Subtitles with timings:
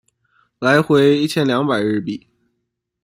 [0.57, 2.27] 来回一千两百日币